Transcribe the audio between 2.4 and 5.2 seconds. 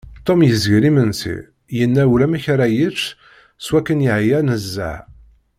ara yečč seg akken yeεya nezzeh.